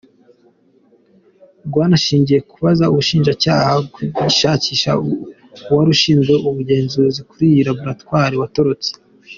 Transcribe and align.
Rwanashingiye 1.67 2.39
ku 2.43 2.47
kuba 2.53 2.71
Ubushinjacyaha 2.91 3.71
bugishakisha 3.99 4.91
uwari 5.71 5.89
ushinzwe 5.95 6.33
ubugenzuzi 6.49 7.19
kuri 7.29 7.43
iriya 7.51 7.67
laboratwari 7.67 8.35
watorotse. 8.41 8.89